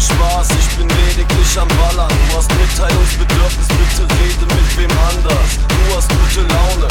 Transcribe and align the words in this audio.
keinen 0.00 0.18
Spaß, 0.18 0.48
ich 0.58 0.76
bin 0.76 0.88
lediglich 0.88 1.58
am 1.58 1.68
Ballern. 1.68 2.08
Du 2.08 2.36
hast 2.36 2.50
Mitteilungsbedürfnis, 2.54 3.68
bitte 3.68 4.02
rede 4.02 4.46
mit 4.54 4.78
wem 4.78 4.90
anders. 4.90 5.50
Du 5.68 5.96
hast 5.96 6.08
gute 6.08 6.46
Laune, 6.48 6.88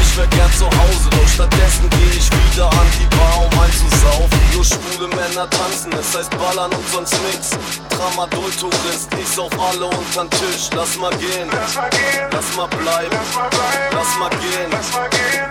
ich 0.00 0.16
wär 0.16 0.26
gern 0.28 0.52
zu 0.52 0.66
Hause, 0.66 1.10
doch 1.10 1.28
stattdessen 1.28 1.88
geh 1.90 2.16
ich 2.16 2.30
wieder 2.30 2.66
an 2.66 2.86
die 2.98 3.16
Bar, 3.16 3.46
um 3.46 3.60
einzusaufen. 3.60 4.40
Nur 4.54 4.64
schwule 4.64 5.08
Männer 5.08 5.48
tanzen, 5.50 5.92
es 5.98 6.16
heißt 6.16 6.30
Ballern 6.38 6.72
und 6.72 6.88
sonst 6.88 7.16
nix. 7.24 7.50
Tramadol-Tourist, 7.90 9.08
ich 9.20 9.28
sauf 9.28 9.52
alle 9.58 9.86
untern 9.86 10.30
Tisch. 10.30 10.70
Lass 10.74 10.96
mal 10.98 11.14
gehen, 11.16 11.48
lass 11.52 11.74
mal, 11.74 11.90
gehen. 11.90 12.28
Lass 12.30 12.56
mal 12.56 12.68
bleiben, 12.68 13.10
lass 13.10 13.34
mal, 13.34 13.48
bleiben. 13.48 13.92
Lass 13.92 14.18
mal 14.18 14.30
gehen. 14.30 14.70
Lass 14.70 14.92
mal 14.92 15.08
gehen. 15.10 15.41